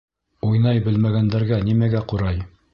Уйнай 0.47 0.81
белмәгәндәргә 0.87 1.63
нимәгә 1.69 2.05
ҡурай? 2.13 2.45